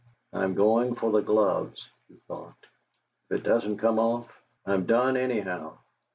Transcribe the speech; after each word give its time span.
'.am 0.33 0.55
going 0.55 0.95
for 0.95 1.11
the 1.11 1.21
gloves,' 1.21 1.87
he 2.07 2.15
thought; 2.27 2.55
'if 3.29 3.37
it 3.37 3.43
doesn't 3.43 3.77
come 3.77 3.99
off, 3.99 4.27
I'm 4.65 4.87
done 4.87 5.15
anyhow.' 5.15 5.77